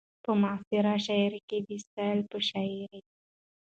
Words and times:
په 0.23 0.31
معاصره 0.41 0.93
شاعرۍ 1.05 1.41
کې 1.49 1.57
د 1.67 1.69
سيال 1.87 2.17
په 2.29 2.37
شاعرۍ 2.49 2.99